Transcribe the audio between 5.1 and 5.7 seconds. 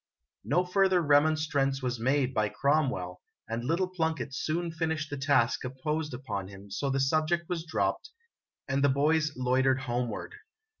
the task